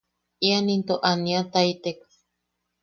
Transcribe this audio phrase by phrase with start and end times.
[0.47, 1.99] Ian ito aniataitek.